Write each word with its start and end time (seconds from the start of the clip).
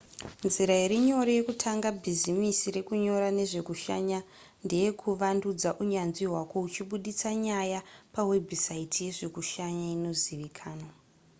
nzira 0.47 0.73
iri 0.85 0.97
nyore 1.07 1.31
yekutanga 1.37 1.87
bhizimisi 2.01 2.67
rekunyora 2.75 3.27
nezvekushanya 3.37 4.19
ndeyekuvandudza 4.65 5.69
unyanzvi 5.81 6.23
hwako 6.31 6.55
uchibudisa 6.67 7.29
nyaya 7.43 7.79
pawebhusaiti 8.13 8.97
yezvekushanya 9.05 9.85
inozivikanwa 9.95 10.91